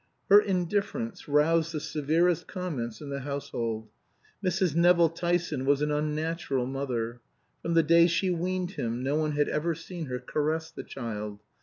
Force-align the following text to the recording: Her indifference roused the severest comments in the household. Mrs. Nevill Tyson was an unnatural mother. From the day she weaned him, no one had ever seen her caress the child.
Her 0.29 0.41
indifference 0.41 1.27
roused 1.27 1.73
the 1.73 1.79
severest 1.79 2.47
comments 2.47 3.01
in 3.01 3.11
the 3.11 3.19
household. 3.19 3.87
Mrs. 4.43 4.73
Nevill 4.75 5.09
Tyson 5.09 5.63
was 5.63 5.83
an 5.83 5.91
unnatural 5.91 6.65
mother. 6.65 7.21
From 7.61 7.75
the 7.75 7.83
day 7.83 8.07
she 8.07 8.31
weaned 8.31 8.71
him, 8.71 9.03
no 9.03 9.15
one 9.15 9.33
had 9.33 9.47
ever 9.47 9.75
seen 9.75 10.05
her 10.07 10.17
caress 10.17 10.71
the 10.71 10.81
child. 10.83 11.39